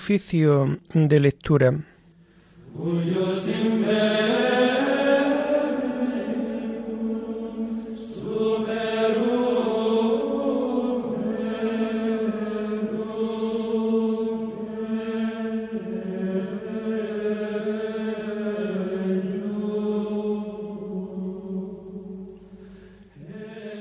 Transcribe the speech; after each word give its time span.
Oficio 0.00 0.78
de 0.94 1.18
lectura. 1.18 1.74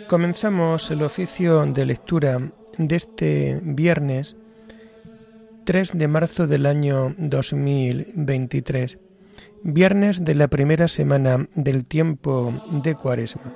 Comenzamos 0.08 0.90
el 0.90 1.04
oficio 1.04 1.64
de 1.68 1.86
lectura 1.86 2.52
de 2.80 2.95
este 2.95 3.59
viernes 3.62 4.36
3 5.68 5.92
de 5.96 6.08
marzo 6.08 6.48
del 6.48 6.66
año 6.66 7.14
2023, 7.18 9.00
viernes 9.64 10.24
de 10.24 10.34
la 10.34 10.48
primera 10.48 10.88
semana 10.88 11.50
del 11.56 11.86
tiempo 11.86 12.54
de 12.72 12.96
Cuaresma. 12.96 13.54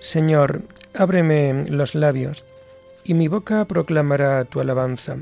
Señor, 0.00 0.62
ábreme 0.94 1.66
los 1.68 1.94
labios, 1.94 2.44
y 3.08 3.14
mi 3.14 3.26
boca 3.26 3.64
proclamará 3.64 4.44
tu 4.44 4.60
alabanza. 4.60 5.16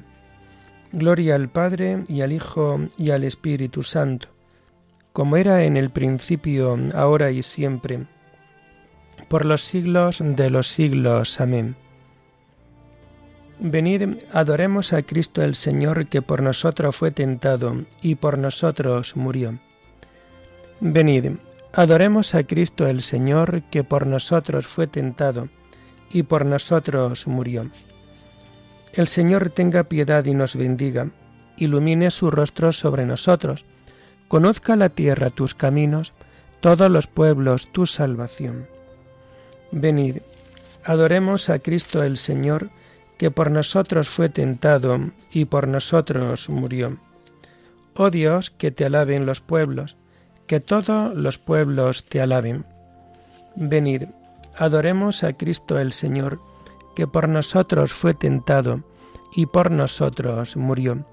Gloria 0.93 1.37
al 1.37 1.49
Padre 1.49 2.05
y 2.09 2.21
al 2.21 2.33
Hijo 2.33 2.81
y 2.99 3.11
al 3.11 3.25
Espíritu 3.25 3.83
Santo, 3.83 4.29
como 5.13 5.37
era 5.37 5.65
en 5.65 5.77
el 5.77 5.91
principio, 5.91 6.77
ahora 6.95 7.31
y 7.31 7.43
siempre, 7.43 8.07
por 9.29 9.45
los 9.45 9.63
siglos 9.63 10.23
de 10.25 10.51
los 10.51 10.67
siglos. 10.67 11.41
Amén. 11.41 11.77
Venid, 13.61 14.19
adoremos 14.33 14.93
a 14.93 15.03
Cristo 15.03 15.43
el 15.43 15.55
Señor, 15.55 16.09
que 16.09 16.23
por 16.23 16.43
nosotros 16.43 16.97
fue 16.97 17.13
tentado 17.13 17.85
y 18.03 18.17
por 18.17 18.37
nosotros 18.37 19.17
murió. 19.17 19.59
Venid, 20.81 21.37
Adoremos 21.73 22.35
a 22.35 22.43
Cristo 22.43 22.87
el 22.87 23.03
Señor, 23.03 23.63
que 23.65 23.85
por 23.85 24.07
nosotros 24.07 24.67
fue 24.67 24.87
tentado 24.87 25.51
y 26.11 26.23
por 26.23 26.47
nosotros 26.47 27.27
murió. 27.27 27.71
El 28.93 29.09
Señor 29.09 29.51
tenga 29.51 29.85
piedad 29.85 30.25
y 30.25 30.35
nos 30.35 30.57
bendiga, 30.57 31.11
ilumine 31.57 32.11
su 32.11 32.31
rostro 32.31 32.73
sobre 32.73 33.05
nosotros, 33.05 33.67
conozca 34.29 34.77
la 34.77 34.89
tierra 34.89 35.31
tus 35.31 35.55
caminos, 35.55 36.13
todos 36.61 36.91
los 36.91 37.07
pueblos 37.07 37.71
tu 37.73 37.87
salvación. 37.87 38.67
Venid, 39.73 40.19
adoremos 40.85 41.51
a 41.51 41.59
Cristo 41.59 42.03
el 42.03 42.17
Señor, 42.17 42.71
que 43.19 43.31
por 43.31 43.51
nosotros 43.51 44.09
fue 44.09 44.29
tentado 44.29 45.11
y 45.31 45.47
por 45.47 45.69
nosotros 45.69 46.49
murió. 46.49 46.99
Oh 47.95 48.11
Dios, 48.11 48.51
que 48.51 48.71
te 48.71 48.85
alaben 48.85 49.27
los 49.27 49.41
pueblos, 49.41 49.97
que 50.47 50.61
todos 50.61 51.15
los 51.15 51.39
pueblos 51.39 52.05
te 52.05 52.21
alaben. 52.21 52.65
Venid, 53.57 54.05
adoremos 54.59 55.25
a 55.25 55.33
Cristo 55.35 55.79
el 55.79 55.93
Señor, 55.93 56.41
que 56.95 57.07
por 57.07 57.29
nosotros 57.29 57.93
fue 57.93 58.15
tentado 58.15 58.83
y 59.35 59.47
por 59.47 59.71
nosotros 59.71 60.57
murió. 60.57 61.05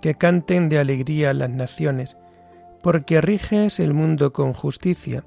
Que 0.00 0.14
canten 0.14 0.68
de 0.68 0.78
alegría 0.78 1.34
las 1.34 1.50
naciones, 1.50 2.16
porque 2.82 3.20
riges 3.20 3.80
el 3.80 3.94
mundo 3.94 4.32
con 4.32 4.52
justicia, 4.52 5.24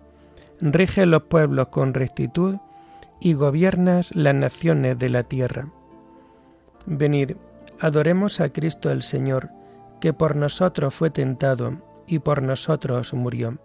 rige 0.60 1.06
los 1.06 1.24
pueblos 1.24 1.68
con 1.70 1.94
rectitud 1.94 2.58
y 3.20 3.34
gobiernas 3.34 4.16
las 4.16 4.36
naciones 4.36 4.98
de 4.98 5.10
la 5.10 5.24
tierra. 5.24 5.70
Venid, 6.86 7.34
adoremos 7.80 8.40
a 8.40 8.50
Cristo 8.50 8.90
el 8.92 9.04
Señor, 9.04 9.50
que 10.00 10.14
por 10.14 10.36
nosotros 10.36 10.94
fue 10.94 11.10
tentado 11.10 11.78
y 12.08 12.20
por 12.20 12.42
nosotros 12.42 13.14
murió. 13.14 13.58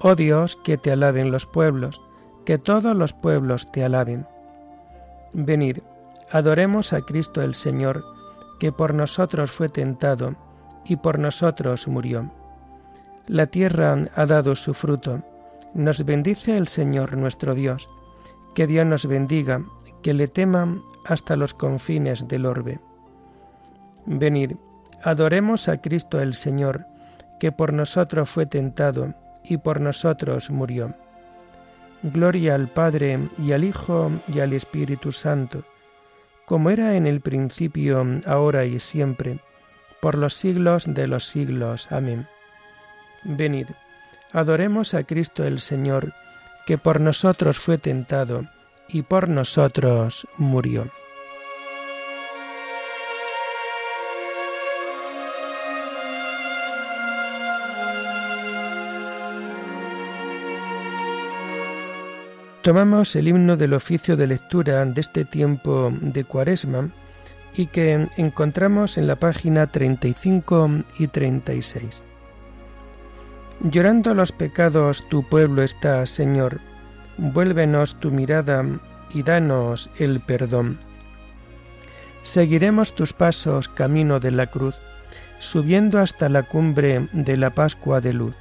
Oh 0.00 0.14
Dios, 0.14 0.56
que 0.64 0.78
te 0.78 0.92
alaben 0.92 1.30
los 1.30 1.46
pueblos, 1.46 2.00
que 2.44 2.58
todos 2.58 2.94
los 2.96 3.12
pueblos 3.12 3.70
te 3.72 3.84
alaben. 3.84 4.26
Venid, 5.32 5.78
adoremos 6.30 6.92
a 6.92 7.00
Cristo 7.00 7.42
el 7.42 7.54
Señor, 7.54 8.04
que 8.60 8.72
por 8.72 8.94
nosotros 8.94 9.50
fue 9.50 9.68
tentado 9.68 10.36
y 10.84 10.96
por 10.96 11.18
nosotros 11.18 11.88
murió. 11.88 12.30
La 13.26 13.46
tierra 13.46 13.96
ha 14.14 14.26
dado 14.26 14.54
su 14.54 14.74
fruto. 14.74 15.22
Nos 15.72 16.04
bendice 16.04 16.56
el 16.56 16.68
Señor 16.68 17.16
nuestro 17.16 17.54
Dios. 17.54 17.88
Que 18.54 18.66
Dios 18.66 18.86
nos 18.86 19.06
bendiga, 19.06 19.64
que 20.02 20.14
le 20.14 20.28
teman 20.28 20.82
hasta 21.06 21.34
los 21.34 21.54
confines 21.54 22.28
del 22.28 22.46
orbe. 22.46 22.80
Venid, 24.06 24.52
adoremos 25.02 25.68
a 25.68 25.80
Cristo 25.80 26.20
el 26.20 26.34
Señor, 26.34 26.86
que 27.40 27.50
por 27.50 27.72
nosotros 27.72 28.28
fue 28.28 28.46
tentado 28.46 29.14
y 29.42 29.56
por 29.56 29.80
nosotros 29.80 30.50
murió. 30.50 30.94
Gloria 32.12 32.54
al 32.54 32.68
Padre 32.68 33.18
y 33.38 33.52
al 33.52 33.64
Hijo 33.64 34.10
y 34.28 34.40
al 34.40 34.52
Espíritu 34.52 35.10
Santo, 35.10 35.64
como 36.44 36.68
era 36.68 36.96
en 36.96 37.06
el 37.06 37.22
principio, 37.22 38.06
ahora 38.26 38.66
y 38.66 38.78
siempre, 38.78 39.38
por 40.02 40.18
los 40.18 40.34
siglos 40.34 40.84
de 40.86 41.08
los 41.08 41.24
siglos. 41.24 41.90
Amén. 41.90 42.26
Venid, 43.22 43.68
adoremos 44.32 44.92
a 44.92 45.04
Cristo 45.04 45.44
el 45.44 45.60
Señor, 45.60 46.12
que 46.66 46.76
por 46.76 47.00
nosotros 47.00 47.58
fue 47.58 47.78
tentado 47.78 48.44
y 48.86 49.00
por 49.00 49.30
nosotros 49.30 50.28
murió. 50.36 50.90
Tomamos 62.64 63.14
el 63.14 63.28
himno 63.28 63.58
del 63.58 63.74
oficio 63.74 64.16
de 64.16 64.26
lectura 64.26 64.82
de 64.86 64.98
este 64.98 65.26
tiempo 65.26 65.92
de 66.00 66.24
Cuaresma 66.24 66.88
y 67.54 67.66
que 67.66 68.08
encontramos 68.16 68.96
en 68.96 69.06
la 69.06 69.16
página 69.16 69.66
35 69.66 70.70
y 70.98 71.08
36. 71.08 72.02
Llorando 73.64 74.14
los 74.14 74.32
pecados 74.32 75.06
tu 75.10 75.28
pueblo 75.28 75.62
está, 75.62 76.06
Señor, 76.06 76.58
vuélvenos 77.18 78.00
tu 78.00 78.10
mirada 78.10 78.64
y 79.12 79.22
danos 79.22 79.90
el 79.98 80.20
perdón. 80.20 80.78
Seguiremos 82.22 82.94
tus 82.94 83.12
pasos 83.12 83.68
camino 83.68 84.20
de 84.20 84.30
la 84.30 84.46
cruz, 84.46 84.80
subiendo 85.38 85.98
hasta 85.98 86.30
la 86.30 86.44
cumbre 86.44 87.10
de 87.12 87.36
la 87.36 87.50
Pascua 87.50 88.00
de 88.00 88.14
luz. 88.14 88.36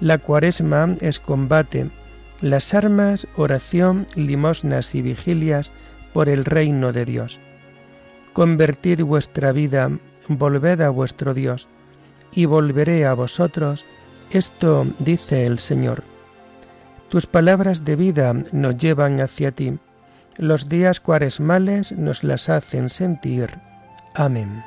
La 0.00 0.18
cuaresma 0.18 0.96
es 1.00 1.20
combate, 1.20 1.88
las 2.40 2.74
armas, 2.74 3.26
oración, 3.36 4.06
limosnas 4.14 4.94
y 4.94 5.02
vigilias 5.02 5.72
por 6.12 6.28
el 6.28 6.44
reino 6.44 6.92
de 6.92 7.04
Dios. 7.04 7.40
Convertid 8.32 9.02
vuestra 9.02 9.52
vida, 9.52 9.90
volved 10.28 10.80
a 10.80 10.90
vuestro 10.90 11.34
Dios, 11.34 11.68
y 12.32 12.44
volveré 12.44 13.06
a 13.06 13.14
vosotros, 13.14 13.84
esto 14.30 14.86
dice 14.98 15.46
el 15.46 15.58
Señor. 15.58 16.04
Tus 17.08 17.26
palabras 17.26 17.84
de 17.84 17.96
vida 17.96 18.34
nos 18.52 18.76
llevan 18.76 19.20
hacia 19.20 19.50
ti, 19.50 19.78
los 20.36 20.68
días 20.68 21.00
cuaresmales 21.00 21.92
nos 21.92 22.22
las 22.22 22.48
hacen 22.48 22.90
sentir. 22.90 23.50
Amén. 24.14 24.62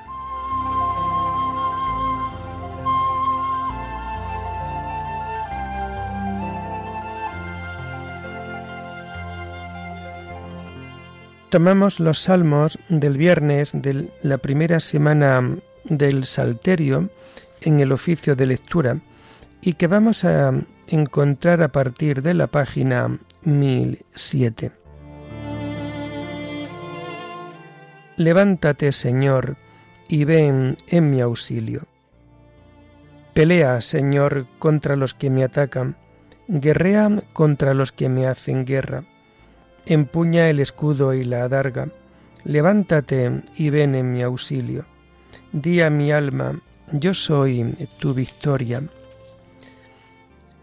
Tomamos 11.52 12.00
los 12.00 12.18
salmos 12.18 12.80
del 12.88 13.18
viernes 13.18 13.74
de 13.74 14.10
la 14.24 14.38
primera 14.38 14.80
semana 14.80 15.58
del 15.84 16.24
Salterio 16.24 17.10
en 17.60 17.82
el 17.82 17.92
oficio 17.92 18.38
de 18.38 18.46
lectura 18.46 19.02
y 19.62 19.74
que 19.74 19.88
vamos 19.88 20.24
a 20.24 20.54
encontrar 20.88 21.62
a 21.62 21.68
partir 21.68 22.22
de 22.22 22.36
la 22.36 22.48
página 22.48 23.20
1007. 23.44 24.72
Levántate, 28.16 28.94
Señor, 28.94 29.58
y 30.08 30.24
ven 30.24 30.78
en 30.88 31.12
mi 31.12 31.20
auxilio. 31.20 31.86
Pelea, 33.34 33.82
Señor, 33.82 34.48
contra 34.58 34.96
los 34.96 35.14
que 35.14 35.30
me 35.30 35.44
atacan, 35.44 35.98
guerrea 36.48 37.10
contra 37.34 37.74
los 37.74 37.92
que 37.92 38.08
me 38.08 38.26
hacen 38.26 38.64
guerra 38.64 39.04
empuña 39.86 40.50
el 40.50 40.60
escudo 40.60 41.14
y 41.14 41.24
la 41.24 41.44
adarga, 41.44 41.90
Levántate 42.44 43.44
y 43.56 43.70
ven 43.70 43.94
en 43.94 44.12
mi 44.12 44.24
auxilio. 44.24 44.86
Di 45.52 45.82
a 45.82 45.90
mi 45.90 46.12
alma, 46.12 46.60
yo 46.92 47.14
soy 47.14 47.76
tu 48.00 48.14
victoria. 48.14 48.82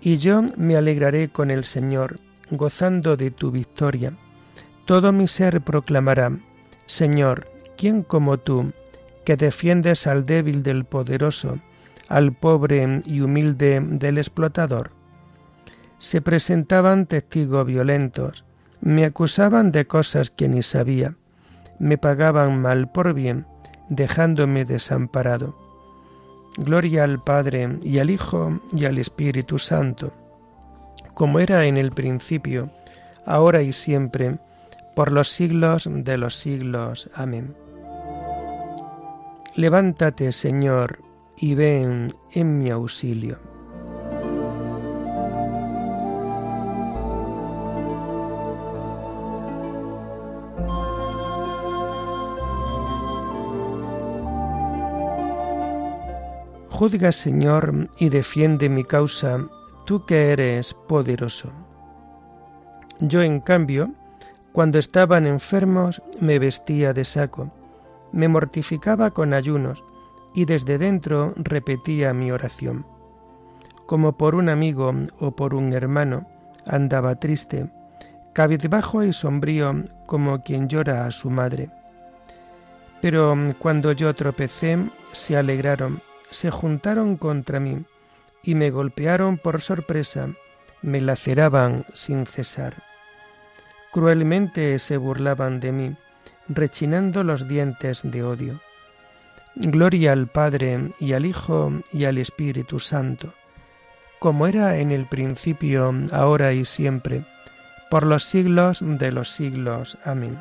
Y 0.01 0.19
yo 0.19 0.43
me 0.57 0.77
alegraré 0.77 1.29
con 1.29 1.51
el 1.51 1.65
Señor, 1.65 2.19
gozando 2.51 3.17
de 3.17 3.31
tu 3.31 3.51
victoria. 3.51 4.13
Todo 4.87 5.13
mi 5.13 5.29
ser 5.29 5.61
proclamará, 5.61 6.37
Señor, 6.87 7.47
¿quién 7.77 8.03
como 8.03 8.39
tú, 8.39 8.73
que 9.25 9.37
defiendes 9.37 10.07
al 10.07 10.27
débil 10.27 10.63
del 10.63 10.85
poderoso, 10.85 11.61
al 12.09 12.33
pobre 12.33 13.03
y 13.05 13.21
humilde 13.21 13.81
del 13.81 14.19
explotador? 14.19 14.91
Se 15.99 16.23
presentaban 16.23 17.07
testigos 17.07 17.67
violentos, 17.67 18.45
me 18.81 19.05
acusaban 19.05 19.73
de 19.73 19.87
cosas 19.87 20.31
que 20.31 20.49
ni 20.49 20.63
sabía, 20.63 21.15
me 21.79 21.99
pagaban 21.99 22.61
mal 22.61 22.91
por 22.91 23.15
bien, 23.15 23.47
dejándome 23.89 24.65
desamparado. 24.65 25.57
Gloria 26.57 27.05
al 27.05 27.23
Padre 27.23 27.79
y 27.83 27.99
al 27.99 28.11
Hijo 28.11 28.61
y 28.73 28.85
al 28.85 28.99
Espíritu 28.99 29.59
Santo, 29.59 30.13
como 31.15 31.41
era 31.41 31.67
en 31.67 31.77
el 31.77 31.93
principio, 31.93 32.71
ahora 33.25 33.63
y 33.63 33.73
siempre, 33.73 34.39
por 34.97 35.13
los 35.13 35.29
siglos 35.29 35.89
de 35.91 36.19
los 36.19 36.35
siglos. 36.35 37.09
Amén. 37.15 37.55
Levántate, 39.55 40.33
Señor, 40.33 41.01
y 41.37 41.55
ven 41.55 42.13
en 42.33 42.59
mi 42.59 42.71
auxilio. 42.71 43.48
Juzga, 56.79 57.11
Señor, 57.11 57.89
y 57.99 58.09
defiende 58.09 58.69
mi 58.69 58.85
causa, 58.85 59.45
tú 59.85 60.07
que 60.07 60.31
eres 60.31 60.75
poderoso. 60.75 61.51
Yo, 63.01 63.21
en 63.21 63.41
cambio, 63.41 63.91
cuando 64.53 64.79
estaban 64.79 65.27
enfermos, 65.27 66.01
me 66.21 66.39
vestía 66.39 66.93
de 66.93 67.05
saco, 67.05 67.51
me 68.13 68.29
mortificaba 68.29 69.11
con 69.11 69.35
ayunos, 69.35 69.83
y 70.37 70.45
desde 70.45 70.79
dentro 70.79 71.35
repetía 71.35 72.15
mi 72.15 72.31
oración. 72.31 72.87
Como 73.87 74.17
por 74.17 74.37
un 74.37 74.49
amigo 74.49 74.95
o 75.19 75.33
por 75.33 75.57
un 75.57 75.73
hermano, 75.73 76.29
andaba 76.65 77.17
triste, 77.17 77.69
cabizbajo 78.35 79.03
y 79.03 79.13
sombrío 79.13 79.83
como 80.07 80.45
quien 80.45 80.69
llora 80.69 81.07
a 81.07 81.11
su 81.11 81.29
madre. 81.29 81.71
Pero 83.01 83.37
cuando 83.59 83.91
yo 83.91 84.15
tropecé, 84.15 84.79
se 85.11 85.37
alegraron 85.37 86.01
se 86.31 86.51
juntaron 86.51 87.17
contra 87.17 87.61
mí 87.61 87.85
y 88.43 88.55
me 88.55 88.71
golpearon 88.71 89.39
por 89.39 89.61
sorpresa, 89.61 90.29
me 90.83 91.01
laceraban 91.01 91.85
sin 91.93 92.27
cesar. 92.27 92.83
Cruelmente 93.93 94.79
se 94.79 94.97
burlaban 94.97 95.61
de 95.61 95.73
mí, 95.73 95.97
rechinando 96.49 97.25
los 97.25 97.49
dientes 97.49 98.03
de 98.05 98.23
odio. 98.23 98.61
Gloria 99.55 100.13
al 100.13 100.29
Padre 100.29 100.93
y 101.01 101.15
al 101.15 101.27
Hijo 101.27 101.73
y 101.93 102.05
al 102.05 102.19
Espíritu 102.19 102.79
Santo, 102.79 103.35
como 104.19 104.47
era 104.47 104.79
en 104.79 104.93
el 104.93 105.07
principio, 105.07 105.91
ahora 106.13 106.53
y 106.53 106.65
siempre, 106.65 107.25
por 107.91 108.05
los 108.05 108.25
siglos 108.25 108.81
de 108.83 109.11
los 109.11 109.31
siglos. 109.31 109.99
Amén. 110.05 110.41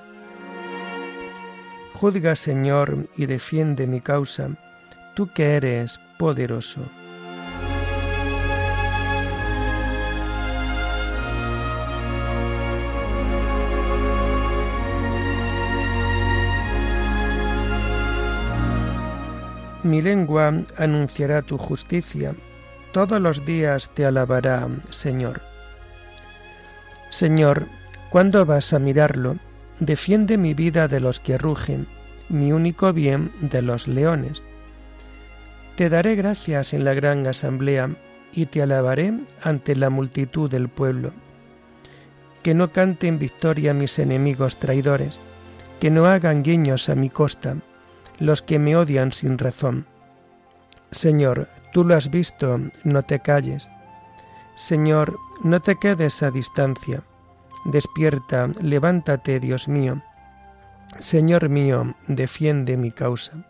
Juzga, 1.93 2.35
Señor, 2.35 3.07
y 3.15 3.25
defiende 3.25 3.87
mi 3.87 4.01
causa 4.01 4.51
tú 5.17 5.27
que 5.33 5.55
eres 5.55 5.99
poderoso. 6.19 6.81
Mi 19.81 20.03
lengua 20.03 20.53
anunciará 20.77 21.41
tu 21.41 21.57
justicia, 21.57 22.35
todos 22.91 23.19
los 23.19 23.43
días 23.43 23.89
te 23.95 24.05
alabará, 24.05 24.67
Señor. 24.91 25.41
Señor, 27.09 27.65
¿cuándo 28.11 28.45
vas 28.45 28.71
a 28.71 28.77
mirarlo? 28.77 29.37
Defiende 29.79 30.37
mi 30.37 30.53
vida 30.53 30.87
de 30.87 30.99
los 30.99 31.19
que 31.19 31.39
rugen, 31.39 31.87
mi 32.29 32.51
único 32.51 32.93
bien 32.93 33.31
de 33.41 33.63
los 33.63 33.87
leones. 33.87 34.43
Te 35.77 35.89
daré 35.89 36.15
gracias 36.15 36.73
en 36.73 36.83
la 36.83 36.95
gran 36.95 37.27
asamblea 37.27 37.91
y 38.33 38.47
te 38.47 38.63
alabaré 38.63 39.13
ante 39.43 39.75
la 39.75 39.91
multitud 39.91 40.49
del 40.49 40.69
pueblo. 40.69 41.11
Que 42.41 42.55
no 42.55 42.71
canten 42.71 43.19
victoria 43.19 43.75
mis 43.75 43.99
enemigos 43.99 44.57
traidores, 44.57 45.19
que 45.79 45.91
no 45.91 46.07
hagan 46.07 46.41
guiños 46.41 46.89
a 46.89 46.95
mi 46.95 47.11
costa, 47.11 47.57
los 48.17 48.41
que 48.41 48.57
me 48.57 48.75
odian 48.75 49.11
sin 49.11 49.37
razón. 49.37 49.85
Señor, 50.89 51.47
tú 51.73 51.83
lo 51.83 51.93
has 51.93 52.09
visto, 52.09 52.59
no 52.83 53.03
te 53.03 53.19
calles. 53.19 53.69
Señor, 54.55 55.15
no 55.43 55.61
te 55.61 55.75
quedes 55.75 56.23
a 56.23 56.31
distancia. 56.31 57.03
Despierta, 57.65 58.49
levántate, 58.63 59.39
Dios 59.39 59.67
mío. 59.67 60.01
Señor 60.97 61.49
mío, 61.49 61.93
defiende 62.07 62.77
mi 62.77 62.89
causa. 62.89 63.45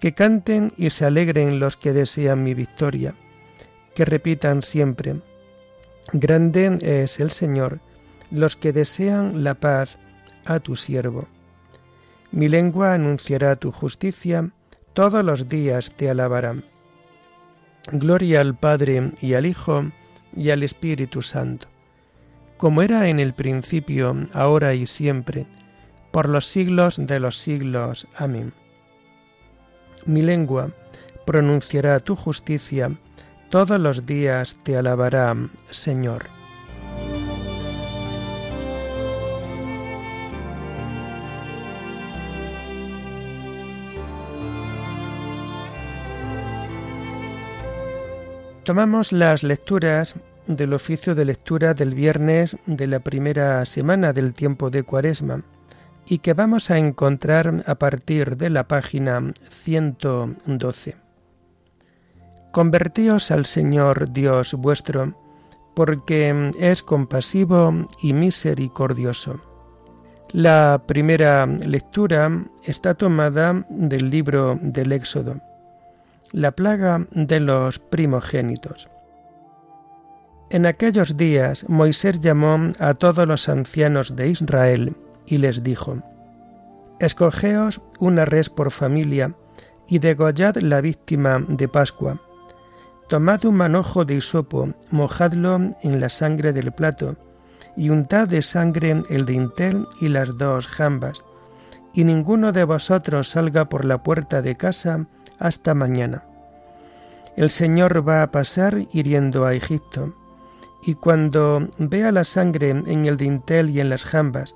Que 0.00 0.12
canten 0.12 0.70
y 0.76 0.90
se 0.90 1.06
alegren 1.06 1.58
los 1.58 1.76
que 1.76 1.92
desean 1.92 2.42
mi 2.42 2.54
victoria, 2.54 3.14
que 3.94 4.04
repitan 4.04 4.62
siempre, 4.62 5.16
Grande 6.12 6.78
es 6.82 7.18
el 7.18 7.32
Señor, 7.32 7.80
los 8.30 8.56
que 8.56 8.72
desean 8.72 9.42
la 9.42 9.54
paz 9.54 9.98
a 10.44 10.60
tu 10.60 10.76
siervo. 10.76 11.26
Mi 12.30 12.48
lengua 12.48 12.92
anunciará 12.92 13.56
tu 13.56 13.72
justicia, 13.72 14.50
todos 14.92 15.24
los 15.24 15.48
días 15.48 15.92
te 15.96 16.08
alabarán. 16.08 16.64
Gloria 17.90 18.40
al 18.40 18.56
Padre 18.56 19.12
y 19.20 19.34
al 19.34 19.46
Hijo 19.46 19.90
y 20.34 20.50
al 20.50 20.62
Espíritu 20.62 21.22
Santo, 21.22 21.68
como 22.56 22.82
era 22.82 23.08
en 23.08 23.18
el 23.18 23.34
principio, 23.34 24.28
ahora 24.32 24.74
y 24.74 24.86
siempre, 24.86 25.46
por 26.12 26.28
los 26.28 26.46
siglos 26.46 27.04
de 27.04 27.18
los 27.18 27.36
siglos. 27.36 28.06
Amén 28.16 28.52
mi 30.06 30.22
lengua 30.22 30.70
pronunciará 31.24 32.00
tu 32.00 32.16
justicia, 32.16 32.90
todos 33.50 33.80
los 33.80 34.06
días 34.06 34.58
te 34.62 34.76
alabará, 34.76 35.36
Señor. 35.70 36.24
Tomamos 48.64 49.12
las 49.12 49.44
lecturas 49.44 50.16
del 50.48 50.74
oficio 50.74 51.14
de 51.14 51.24
lectura 51.24 51.72
del 51.72 51.94
viernes 51.94 52.56
de 52.66 52.88
la 52.88 52.98
primera 52.98 53.64
semana 53.64 54.12
del 54.12 54.34
tiempo 54.34 54.70
de 54.70 54.82
Cuaresma 54.82 55.42
y 56.06 56.18
que 56.18 56.34
vamos 56.34 56.70
a 56.70 56.78
encontrar 56.78 57.64
a 57.66 57.74
partir 57.74 58.36
de 58.36 58.50
la 58.50 58.68
página 58.68 59.32
112. 59.48 60.96
Convertíos 62.52 63.30
al 63.30 63.44
Señor 63.44 64.12
Dios 64.12 64.54
vuestro, 64.54 65.14
porque 65.74 66.52
es 66.58 66.82
compasivo 66.82 67.86
y 68.02 68.12
misericordioso. 68.12 69.40
La 70.32 70.82
primera 70.86 71.46
lectura 71.46 72.30
está 72.64 72.94
tomada 72.94 73.64
del 73.68 74.10
libro 74.10 74.58
del 74.62 74.92
Éxodo, 74.92 75.40
la 76.32 76.52
plaga 76.52 77.06
de 77.10 77.40
los 77.40 77.78
primogénitos. 77.78 78.88
En 80.50 80.66
aquellos 80.66 81.16
días 81.16 81.68
Moisés 81.68 82.20
llamó 82.20 82.72
a 82.78 82.94
todos 82.94 83.26
los 83.26 83.48
ancianos 83.48 84.16
de 84.16 84.28
Israel 84.28 84.96
y 85.26 85.38
les 85.38 85.62
dijo, 85.62 85.98
Escogeos 86.98 87.82
una 87.98 88.24
res 88.24 88.48
por 88.48 88.70
familia 88.70 89.34
y 89.88 89.98
degollad 89.98 90.56
la 90.56 90.80
víctima 90.80 91.44
de 91.46 91.68
Pascua. 91.68 92.20
Tomad 93.08 93.44
un 93.44 93.56
manojo 93.56 94.04
de 94.04 94.14
hisopo, 94.14 94.74
mojadlo 94.90 95.56
en 95.82 96.00
la 96.00 96.08
sangre 96.08 96.52
del 96.52 96.72
plato, 96.72 97.16
y 97.76 97.90
untad 97.90 98.26
de 98.26 98.42
sangre 98.42 99.02
el 99.10 99.26
dintel 99.26 99.86
y 100.00 100.08
las 100.08 100.36
dos 100.36 100.66
jambas, 100.66 101.22
y 101.92 102.04
ninguno 102.04 102.52
de 102.52 102.64
vosotros 102.64 103.30
salga 103.30 103.68
por 103.68 103.84
la 103.84 104.02
puerta 104.02 104.42
de 104.42 104.56
casa 104.56 105.06
hasta 105.38 105.74
mañana. 105.74 106.24
El 107.36 107.50
Señor 107.50 108.08
va 108.08 108.22
a 108.22 108.30
pasar 108.30 108.86
hiriendo 108.92 109.44
a 109.44 109.54
Egipto, 109.54 110.14
y 110.82 110.94
cuando 110.94 111.68
vea 111.78 112.10
la 112.10 112.24
sangre 112.24 112.70
en 112.70 113.04
el 113.04 113.16
dintel 113.16 113.70
y 113.70 113.80
en 113.80 113.90
las 113.90 114.04
jambas, 114.04 114.54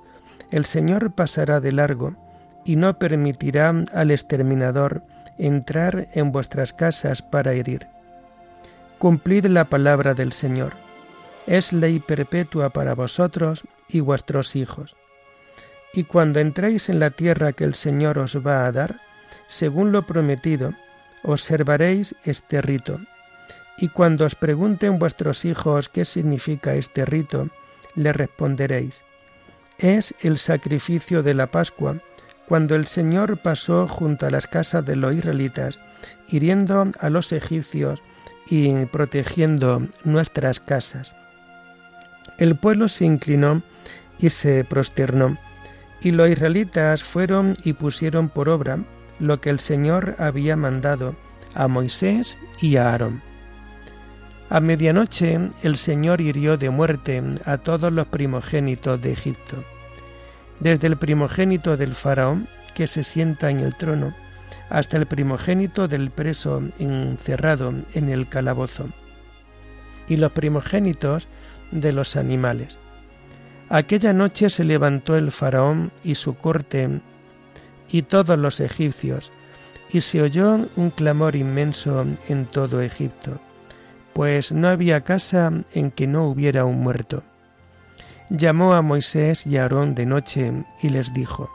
el 0.51 0.65
Señor 0.65 1.11
pasará 1.11 1.59
de 1.59 1.71
largo 1.71 2.15
y 2.63 2.75
no 2.75 2.99
permitirá 2.99 3.73
al 3.93 4.11
exterminador 4.11 5.03
entrar 5.37 6.07
en 6.13 6.31
vuestras 6.31 6.73
casas 6.73 7.21
para 7.21 7.53
herir. 7.53 7.87
Cumplid 8.99 9.45
la 9.45 9.65
palabra 9.65 10.13
del 10.13 10.31
Señor. 10.31 10.73
Es 11.47 11.73
ley 11.73 11.99
perpetua 11.99 12.69
para 12.69 12.93
vosotros 12.93 13.63
y 13.89 13.99
vuestros 13.99 14.55
hijos. 14.55 14.95
Y 15.93 16.03
cuando 16.03 16.39
entréis 16.39 16.89
en 16.89 16.99
la 16.99 17.09
tierra 17.09 17.53
que 17.53 17.63
el 17.63 17.73
Señor 17.73 18.19
os 18.19 18.35
va 18.45 18.65
a 18.65 18.71
dar, 18.71 19.01
según 19.47 19.91
lo 19.91 20.05
prometido, 20.05 20.73
observaréis 21.23 22.15
este 22.23 22.61
rito. 22.61 22.99
Y 23.77 23.89
cuando 23.89 24.25
os 24.25 24.35
pregunten 24.35 24.99
vuestros 24.99 25.45
hijos 25.45 25.89
qué 25.89 26.05
significa 26.05 26.75
este 26.75 27.05
rito, 27.05 27.49
le 27.95 28.13
responderéis, 28.13 29.03
es 29.81 30.13
el 30.21 30.37
sacrificio 30.37 31.23
de 31.23 31.33
la 31.33 31.47
Pascua, 31.47 31.97
cuando 32.47 32.75
el 32.75 32.87
Señor 32.87 33.41
pasó 33.41 33.87
junto 33.87 34.25
a 34.25 34.29
las 34.29 34.47
casas 34.47 34.85
de 34.85 34.95
los 34.95 35.13
israelitas, 35.13 35.79
hiriendo 36.29 36.85
a 36.99 37.09
los 37.09 37.31
egipcios 37.31 38.01
y 38.47 38.85
protegiendo 38.85 39.87
nuestras 40.03 40.59
casas. 40.59 41.15
El 42.37 42.55
pueblo 42.55 42.87
se 42.87 43.05
inclinó 43.05 43.63
y 44.19 44.29
se 44.29 44.63
prosternó, 44.63 45.37
y 46.01 46.11
los 46.11 46.29
israelitas 46.29 47.03
fueron 47.03 47.55
y 47.63 47.73
pusieron 47.73 48.29
por 48.29 48.49
obra 48.49 48.79
lo 49.19 49.39
que 49.39 49.49
el 49.49 49.59
Señor 49.59 50.15
había 50.17 50.55
mandado 50.55 51.15
a 51.53 51.67
Moisés 51.67 52.37
y 52.59 52.77
a 52.77 52.91
Aarón. 52.91 53.30
A 54.53 54.59
medianoche 54.59 55.39
el 55.63 55.77
Señor 55.77 56.19
hirió 56.19 56.57
de 56.57 56.69
muerte 56.69 57.23
a 57.45 57.57
todos 57.57 57.89
los 57.93 58.05
primogénitos 58.07 58.99
de 58.99 59.13
Egipto, 59.13 59.63
desde 60.59 60.87
el 60.87 60.97
primogénito 60.97 61.77
del 61.77 61.95
faraón 61.95 62.49
que 62.73 62.85
se 62.85 63.03
sienta 63.03 63.49
en 63.49 63.61
el 63.61 63.77
trono, 63.77 64.13
hasta 64.69 64.97
el 64.97 65.05
primogénito 65.05 65.87
del 65.87 66.11
preso 66.11 66.61
encerrado 66.79 67.73
en 67.93 68.09
el 68.09 68.27
calabozo, 68.27 68.89
y 70.09 70.17
los 70.17 70.33
primogénitos 70.33 71.29
de 71.71 71.93
los 71.93 72.17
animales. 72.17 72.77
Aquella 73.69 74.11
noche 74.11 74.49
se 74.49 74.65
levantó 74.65 75.15
el 75.15 75.31
faraón 75.31 75.93
y 76.03 76.15
su 76.15 76.35
corte 76.35 76.99
y 77.89 78.01
todos 78.01 78.37
los 78.37 78.59
egipcios, 78.59 79.31
y 79.93 80.01
se 80.01 80.21
oyó 80.21 80.67
un 80.75 80.89
clamor 80.89 81.37
inmenso 81.37 82.05
en 82.27 82.45
todo 82.47 82.81
Egipto 82.81 83.39
pues 84.21 84.51
no 84.51 84.67
había 84.67 85.01
casa 85.01 85.51
en 85.73 85.89
que 85.89 86.05
no 86.05 86.27
hubiera 86.27 86.63
un 86.63 86.79
muerto. 86.79 87.23
Llamó 88.29 88.75
a 88.75 88.83
Moisés 88.83 89.47
y 89.47 89.57
a 89.57 89.63
Aarón 89.63 89.95
de 89.95 90.05
noche 90.05 90.63
y 90.83 90.89
les 90.89 91.11
dijo, 91.11 91.49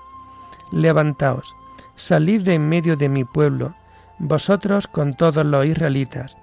Levantaos, 0.73 1.55
salid 1.95 2.43
de 2.43 2.55
en 2.55 2.69
medio 2.69 2.97
de 2.97 3.09
mi 3.09 3.23
pueblo, 3.23 3.77
vosotros 4.19 4.89
con 4.89 5.15
todos 5.15 5.47
los 5.47 5.65
israelitas, 5.65 6.37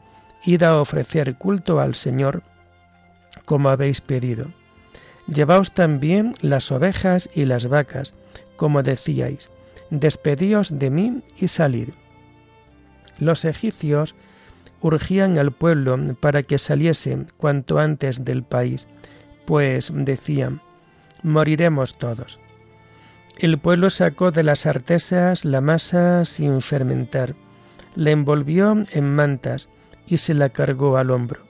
id 0.45 0.63
a 0.63 0.79
ofrecer 0.79 1.35
culto 1.35 1.81
al 1.81 1.93
Señor, 1.93 2.41
como 3.43 3.67
habéis 3.67 3.99
pedido. 3.99 4.47
Llevaos 5.27 5.73
también 5.73 6.35
las 6.39 6.71
ovejas 6.71 7.29
y 7.35 7.43
las 7.43 7.67
vacas, 7.67 8.13
como 8.55 8.81
decíais, 8.81 9.49
despedíos 9.89 10.79
de 10.79 10.89
mí 10.89 11.21
y 11.37 11.49
salid. 11.49 11.89
Los 13.19 13.43
egipcios 13.43 14.15
urgían 14.83 15.39
al 15.39 15.51
pueblo 15.51 15.97
para 16.19 16.43
que 16.43 16.59
saliese 16.59 17.25
cuanto 17.37 17.79
antes 17.79 18.23
del 18.23 18.43
país, 18.43 18.87
pues 19.45 19.91
decían, 19.95 20.61
moriremos 21.23 21.97
todos. 21.97 22.39
El 23.37 23.57
pueblo 23.57 23.89
sacó 23.89 24.29
de 24.29 24.43
las 24.43 24.67
artesas 24.67 25.43
la 25.45 25.61
masa 25.61 26.23
sin 26.25 26.61
fermentar, 26.61 27.33
la 27.95 28.11
envolvió 28.11 28.77
en 28.91 29.15
mantas 29.15 29.69
y 30.05 30.19
se 30.19 30.35
la 30.35 30.49
cargó 30.49 30.97
al 30.97 31.09
hombro. 31.09 31.41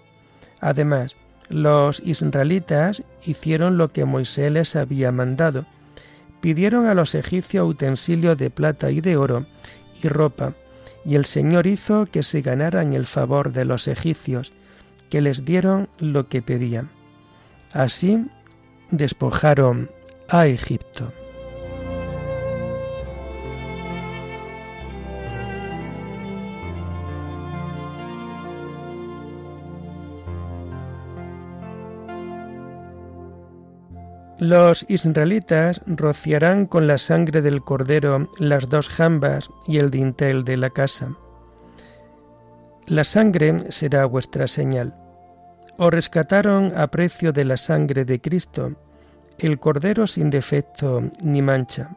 Además, 0.61 1.17
los 1.49 2.01
israelitas 2.05 3.03
hicieron 3.25 3.77
lo 3.77 3.91
que 3.91 4.05
Moisés 4.05 4.51
les 4.51 4.75
había 4.75 5.11
mandado. 5.11 5.65
Pidieron 6.39 6.87
a 6.87 6.93
los 6.93 7.15
egipcios 7.15 7.67
utensilios 7.67 8.37
de 8.37 8.49
plata 8.49 8.91
y 8.91 9.01
de 9.01 9.17
oro 9.17 9.45
y 10.01 10.07
ropa, 10.07 10.53
y 11.05 11.15
el 11.15 11.25
Señor 11.25 11.67
hizo 11.67 12.05
que 12.05 12.23
se 12.23 12.41
ganaran 12.41 12.93
el 12.93 13.05
favor 13.05 13.51
de 13.51 13.65
los 13.65 13.87
egipcios, 13.87 14.51
que 15.09 15.21
les 15.21 15.45
dieron 15.45 15.89
lo 15.97 16.27
que 16.27 16.41
pedían. 16.41 16.89
Así 17.71 18.25
despojaron 18.89 19.89
a 20.29 20.47
Egipto. 20.47 21.11
Los 34.43 34.85
israelitas 34.89 35.79
rociarán 35.85 36.65
con 36.65 36.85
la 36.85 36.97
sangre 36.97 37.41
del 37.41 37.63
cordero 37.63 38.29
las 38.39 38.67
dos 38.67 38.89
jambas 38.89 39.49
y 39.67 39.77
el 39.77 39.89
dintel 39.89 40.43
de 40.43 40.57
la 40.57 40.69
casa. 40.69 41.15
La 42.85 43.05
sangre 43.05 43.71
será 43.71 44.03
vuestra 44.03 44.47
señal. 44.47 44.95
Os 45.77 45.93
rescataron 45.93 46.73
a 46.75 46.87
precio 46.87 47.31
de 47.31 47.45
la 47.45 47.55
sangre 47.55 48.03
de 48.03 48.19
Cristo, 48.19 48.73
el 49.39 49.61
cordero 49.61 50.07
sin 50.07 50.29
defecto 50.29 51.03
ni 51.21 51.41
mancha. 51.41 51.95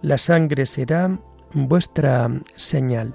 La 0.00 0.16
sangre 0.16 0.64
será 0.64 1.18
vuestra 1.52 2.30
señal. 2.56 3.12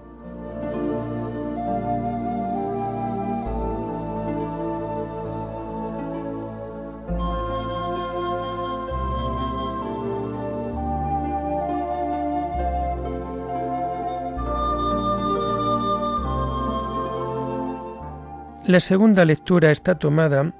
La 18.73 18.79
segunda 18.79 19.23
lectura 19.23 19.69
está 19.69 19.99
tomada 19.99 20.51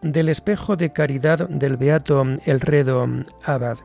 del 0.00 0.28
espejo 0.28 0.74
de 0.74 0.92
caridad 0.92 1.48
del 1.48 1.76
beato 1.76 2.26
Elredo 2.46 3.06
Abad. 3.44 3.78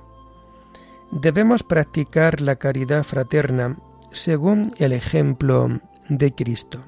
Debemos 1.12 1.62
practicar 1.62 2.42
la 2.42 2.56
caridad 2.56 3.04
fraterna 3.04 3.78
según 4.12 4.72
el 4.80 4.92
ejemplo 4.92 5.82
de 6.10 6.34
Cristo. 6.34 6.84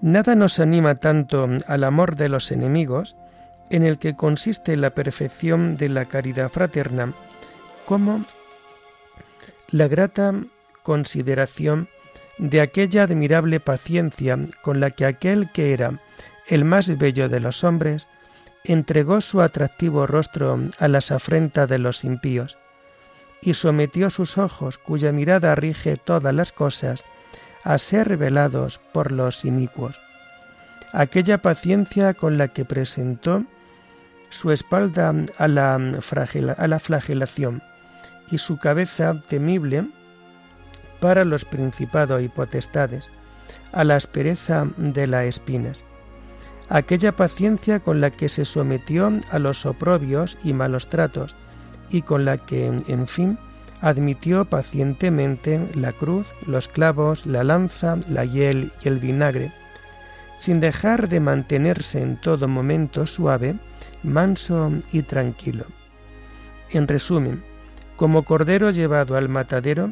Nada 0.00 0.36
nos 0.36 0.60
anima 0.60 0.94
tanto 0.94 1.48
al 1.66 1.82
amor 1.82 2.14
de 2.14 2.28
los 2.28 2.52
enemigos, 2.52 3.16
en 3.70 3.82
el 3.82 3.98
que 3.98 4.14
consiste 4.14 4.76
la 4.76 4.90
perfección 4.90 5.76
de 5.76 5.88
la 5.88 6.04
caridad 6.04 6.50
fraterna, 6.50 7.14
como 7.84 8.20
la 9.72 9.88
grata 9.88 10.34
consideración 10.84 11.88
de 12.38 12.60
aquella 12.60 13.04
admirable 13.04 13.60
paciencia 13.60 14.38
con 14.62 14.80
la 14.80 14.90
que 14.90 15.06
aquel 15.06 15.50
que 15.52 15.72
era 15.72 16.00
el 16.46 16.64
más 16.64 16.96
bello 16.96 17.28
de 17.28 17.40
los 17.40 17.64
hombres 17.64 18.08
entregó 18.64 19.20
su 19.20 19.40
atractivo 19.40 20.06
rostro 20.06 20.60
a 20.78 20.88
las 20.88 21.10
afrentas 21.10 21.68
de 21.68 21.78
los 21.78 22.04
impíos, 22.04 22.58
y 23.40 23.54
sometió 23.54 24.10
sus 24.10 24.36
ojos, 24.36 24.78
cuya 24.78 25.12
mirada 25.12 25.54
rige 25.54 25.96
todas 25.96 26.34
las 26.34 26.52
cosas, 26.52 27.04
a 27.64 27.78
ser 27.78 28.08
revelados 28.08 28.80
por 28.92 29.12
los 29.12 29.44
inicuos. 29.44 30.00
Aquella 30.92 31.38
paciencia 31.38 32.14
con 32.14 32.38
la 32.38 32.48
que 32.48 32.64
presentó 32.64 33.44
su 34.30 34.52
espalda 34.52 35.14
a 35.36 35.48
la, 35.48 35.74
a 35.74 36.68
la 36.68 36.78
flagelación 36.78 37.62
y 38.30 38.38
su 38.38 38.58
cabeza 38.58 39.22
temible 39.28 39.86
para 41.00 41.24
los 41.24 41.44
principados 41.44 42.22
y 42.22 42.28
potestades, 42.28 43.10
a 43.72 43.84
la 43.84 43.96
aspereza 43.96 44.66
de 44.76 45.06
las 45.06 45.24
espinas, 45.24 45.84
aquella 46.68 47.16
paciencia 47.16 47.80
con 47.80 48.00
la 48.00 48.10
que 48.10 48.28
se 48.28 48.44
sometió 48.44 49.10
a 49.30 49.38
los 49.38 49.66
oprobios 49.66 50.38
y 50.44 50.52
malos 50.52 50.88
tratos, 50.88 51.34
y 51.90 52.02
con 52.02 52.24
la 52.24 52.36
que, 52.36 52.66
en 52.66 53.08
fin, 53.08 53.38
admitió 53.80 54.44
pacientemente 54.44 55.68
la 55.74 55.92
cruz, 55.92 56.34
los 56.46 56.68
clavos, 56.68 57.26
la 57.26 57.44
lanza, 57.44 57.96
la 58.08 58.24
hiel 58.24 58.72
y 58.82 58.88
el 58.88 58.98
vinagre, 58.98 59.52
sin 60.36 60.60
dejar 60.60 61.08
de 61.08 61.20
mantenerse 61.20 62.02
en 62.02 62.20
todo 62.20 62.48
momento 62.48 63.06
suave, 63.06 63.56
manso 64.02 64.70
y 64.92 65.02
tranquilo. 65.02 65.64
En 66.70 66.86
resumen, 66.86 67.42
como 67.96 68.24
cordero 68.24 68.70
llevado 68.70 69.16
al 69.16 69.28
matadero, 69.28 69.90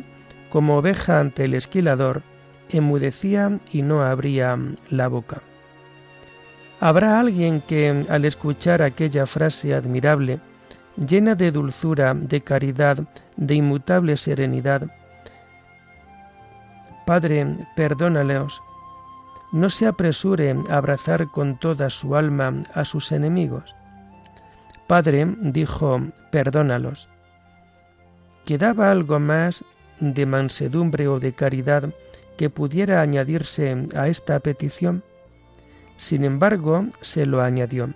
como 0.57 0.79
oveja 0.79 1.21
ante 1.21 1.45
el 1.45 1.53
esquilador, 1.53 2.23
enmudecía 2.71 3.61
y 3.75 3.83
no 3.83 4.03
abría 4.03 4.59
la 4.89 5.07
boca. 5.07 5.43
Habrá 6.81 7.21
alguien 7.21 7.61
que, 7.61 8.07
al 8.09 8.25
escuchar 8.25 8.81
aquella 8.81 9.27
frase 9.27 9.75
admirable, 9.75 10.41
llena 10.97 11.35
de 11.35 11.51
dulzura, 11.51 12.15
de 12.15 12.41
caridad, 12.41 12.97
de 13.37 13.55
inmutable 13.57 14.17
serenidad. 14.17 14.87
Padre, 17.05 17.47
perdónaleos. 17.77 18.63
No 19.53 19.69
se 19.69 19.87
apresure 19.87 20.57
a 20.71 20.77
abrazar 20.79 21.31
con 21.33 21.59
toda 21.59 21.91
su 21.91 22.17
alma 22.17 22.63
a 22.73 22.87
sus 22.87 23.13
enemigos. 23.13 23.77
Padre, 24.87 25.27
dijo, 25.39 26.01
perdónalos. 26.31 27.11
¿Quedaba 28.47 28.91
algo 28.91 29.21
más 29.21 29.63
de 30.01 30.27
mansedumbre 30.27 31.09
o 31.09 31.19
de 31.19 31.33
caridad 31.33 31.93
que 32.37 32.51
pudiera 32.51 33.01
añadirse 33.01 33.87
a 33.95 34.09
esta 34.09 34.41
petición? 34.41 35.03
Sin 35.97 36.25
embargo, 36.25 36.87
se 37.01 37.27
lo 37.27 37.41
añadió. 37.43 37.95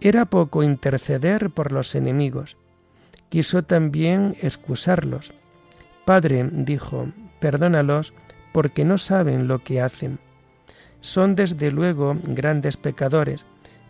Era 0.00 0.24
poco 0.24 0.62
interceder 0.62 1.50
por 1.50 1.72
los 1.72 1.94
enemigos. 1.94 2.56
Quiso 3.28 3.62
también 3.62 4.36
excusarlos. 4.40 5.32
Padre, 6.04 6.48
dijo, 6.52 7.08
perdónalos 7.38 8.12
porque 8.52 8.84
no 8.84 8.98
saben 8.98 9.46
lo 9.46 9.62
que 9.62 9.80
hacen. 9.80 10.18
Son 11.00 11.34
desde 11.34 11.70
luego 11.70 12.16
grandes 12.24 12.76
pecadores, 12.76 13.46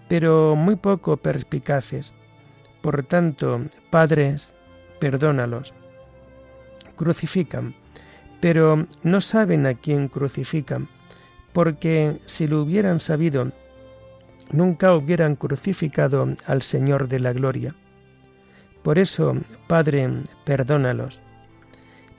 pero 0.09 0.55
muy 0.57 0.77
poco 0.77 1.17
perspicaces. 1.17 2.13
Por 2.83 3.03
tanto, 3.05 3.63
padres, 3.91 4.53
perdónalos. 4.99 5.75
Crucifican, 7.01 7.75
pero 8.43 8.87
no 9.03 9.23
saben 9.23 9.65
a 9.65 9.73
quién 9.73 10.09
crucifican, 10.09 10.87
porque 11.55 12.21
si 12.27 12.47
lo 12.47 12.61
hubieran 12.61 13.01
sabido, 13.01 13.53
nunca 14.53 14.95
hubieran 14.95 15.35
crucificado 15.35 16.29
al 16.45 16.61
Señor 16.61 17.09
de 17.09 17.21
la 17.21 17.33
Gloria. 17.33 17.75
Por 18.83 18.99
eso, 18.99 19.35
Padre, 19.67 20.11
perdónalos. 20.45 21.21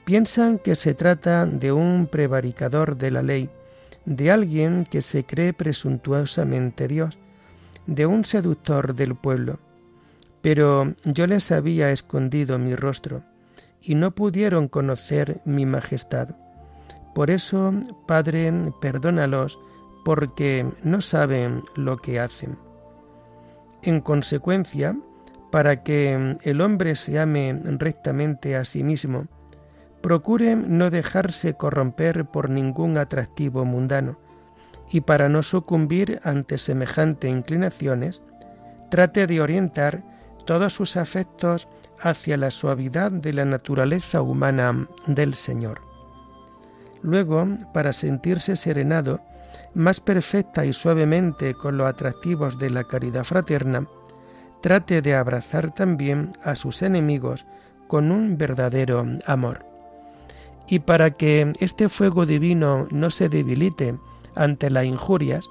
Piensan 0.03 0.57
que 0.57 0.73
se 0.73 0.95
trata 0.95 1.45
de 1.45 1.71
un 1.71 2.07
prevaricador 2.07 2.97
de 2.97 3.11
la 3.11 3.21
ley, 3.21 3.51
de 4.05 4.31
alguien 4.31 4.81
que 4.81 5.03
se 5.03 5.25
cree 5.25 5.53
presuntuosamente 5.53 6.87
Dios, 6.87 7.19
de 7.85 8.07
un 8.07 8.25
seductor 8.25 8.95
del 8.95 9.13
pueblo. 9.13 9.59
Pero 10.41 10.95
yo 11.05 11.27
les 11.27 11.51
había 11.51 11.91
escondido 11.91 12.57
mi 12.57 12.73
rostro, 12.73 13.21
y 13.81 13.95
no 13.95 14.11
pudieron 14.11 14.67
conocer 14.67 15.41
mi 15.45 15.65
majestad. 15.65 16.29
Por 17.13 17.29
eso, 17.29 17.73
Padre, 18.05 18.53
perdónalos, 18.79 19.59
porque 20.05 20.65
no 20.83 21.01
saben 21.01 21.61
lo 21.75 21.97
que 21.97 22.19
hacen. 22.19 22.57
En 23.81 24.01
consecuencia, 24.01 24.95
para 25.51 25.83
que 25.83 26.37
el 26.43 26.61
hombre 26.61 26.95
se 26.95 27.19
ame 27.19 27.59
rectamente 27.77 28.55
a 28.55 28.63
sí 28.63 28.83
mismo, 28.83 29.27
procure 30.01 30.55
no 30.55 30.89
dejarse 30.89 31.55
corromper 31.55 32.25
por 32.25 32.49
ningún 32.49 32.97
atractivo 32.97 33.65
mundano, 33.65 34.17
y 34.91 35.01
para 35.01 35.29
no 35.29 35.43
sucumbir 35.43 36.19
ante 36.23 36.57
semejantes 36.57 37.29
inclinaciones, 37.29 38.23
trate 38.89 39.27
de 39.27 39.41
orientar 39.41 40.03
todos 40.45 40.73
sus 40.73 40.97
afectos 40.97 41.67
hacia 42.01 42.37
la 42.37 42.51
suavidad 42.51 43.11
de 43.11 43.33
la 43.33 43.45
naturaleza 43.45 44.21
humana 44.21 44.87
del 45.07 45.35
Señor. 45.35 45.81
Luego, 47.01 47.47
para 47.73 47.93
sentirse 47.93 48.55
serenado, 48.55 49.21
más 49.73 49.99
perfecta 49.99 50.65
y 50.65 50.73
suavemente 50.73 51.53
con 51.53 51.77
los 51.77 51.87
atractivos 51.87 52.57
de 52.57 52.69
la 52.69 52.83
caridad 52.83 53.23
fraterna, 53.23 53.87
trate 54.61 55.01
de 55.01 55.15
abrazar 55.15 55.73
también 55.73 56.33
a 56.43 56.55
sus 56.55 56.81
enemigos 56.81 57.45
con 57.87 58.11
un 58.11 58.37
verdadero 58.37 59.05
amor. 59.25 59.65
Y 60.67 60.79
para 60.79 61.11
que 61.11 61.51
este 61.59 61.89
fuego 61.89 62.25
divino 62.25 62.87
no 62.91 63.09
se 63.09 63.27
debilite 63.27 63.97
ante 64.35 64.69
las 64.69 64.85
injurias, 64.85 65.49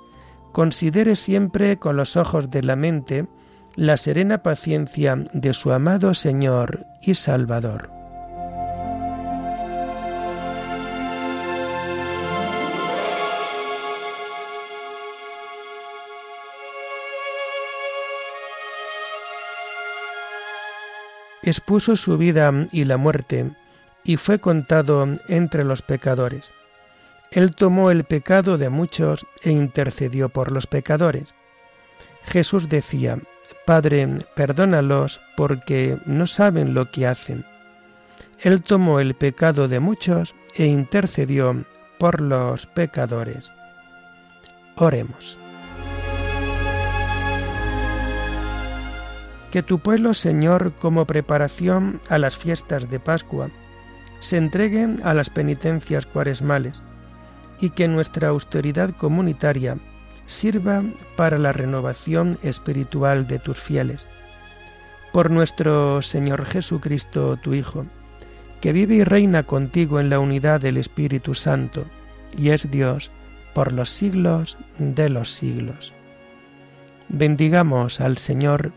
considere 0.53 1.17
siempre 1.17 1.79
con 1.79 1.97
los 1.97 2.17
ojos 2.17 2.51
de 2.51 2.63
la 2.63 2.77
mente 2.77 3.27
la 3.81 3.97
serena 3.97 4.43
paciencia 4.43 5.17
de 5.33 5.55
su 5.55 5.73
amado 5.73 6.13
Señor 6.13 6.85
y 7.01 7.15
Salvador. 7.15 7.89
expuso 21.43 21.97
su 21.97 22.19
vida 22.19 22.53
y 22.71 22.85
la 22.85 22.99
muerte, 22.99 23.51
y 24.05 24.19
fue 24.19 24.41
contado 24.41 25.09
entre 25.27 25.65
los 25.65 25.81
pecadores. 25.81 26.53
Él 27.31 27.55
tomó 27.55 27.91
el 27.91 28.05
pecado 28.05 28.59
de 28.59 28.69
muchos 28.69 29.27
e 29.43 29.51
intercedió 29.51 30.29
por 30.29 30.53
los 30.53 30.67
pecadores. 30.67 31.35
Jesús 32.25 32.69
decía, 32.69 33.19
Padre, 33.67 34.09
perdónalos 34.35 35.21
porque 35.37 35.99
no 36.07 36.27
saben 36.27 36.75
lo 36.75 36.91
que 36.91 37.07
hacen. 37.07 37.45
Él 38.41 38.63
tomó 38.63 39.01
el 39.01 39.15
pecado 39.15 39.69
de 39.69 39.81
muchos 39.81 40.35
e 40.55 40.67
intercedió 40.67 41.65
por 41.99 42.21
los 42.21 42.67
pecadores. 42.67 43.53
Oremos. 44.77 45.39
Que 49.51 49.63
tu 49.63 49.81
pueblo, 49.81 50.15
Señor, 50.15 50.73
como 50.81 51.07
preparación 51.07 52.01
a 52.09 52.19
las 52.19 52.37
fiestas 52.37 52.89
de 52.89 53.01
Pascua, 53.01 53.51
se 54.21 54.37
entregue 54.37 54.89
a 55.03 55.13
las 55.13 55.29
penitencias 55.29 56.07
cuaresmales 56.07 56.83
y 57.61 57.71
que 57.71 57.89
nuestra 57.89 58.29
austeridad 58.29 58.95
comunitaria 58.97 59.77
sirva 60.31 60.85
para 61.17 61.39
la 61.39 61.53
renovación 61.53 62.37
espiritual 62.43 63.27
de 63.27 63.39
tus 63.39 63.59
fieles. 63.59 64.07
Por 65.13 65.31
nuestro 65.31 66.03
Señor 66.03 66.47
Jesucristo, 66.47 67.37
tu 67.37 67.53
Hijo, 67.55 67.87
que 68.61 68.73
vive 68.73 68.97
y 68.97 69.05
reina 69.05 69.43
contigo 69.43 69.99
en 69.99 70.09
la 70.09 70.21
unidad 70.21 70.61
del 70.61 70.77
Espíritu 70.77 71.35
Santo, 71.35 71.85
y 72.37 72.51
es 72.51 72.71
Dios 72.71 73.11
por 73.55 73.73
los 73.73 73.91
siglos 73.91 74.57
de 74.79 75.09
los 75.09 75.31
siglos. 75.31 75.93
Bendigamos 77.09 78.01
al 78.01 78.17
Señor, 78.17 78.73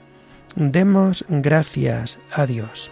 Demos 0.55 1.25
gracias 1.29 2.19
a 2.31 2.45
Dios. 2.45 2.89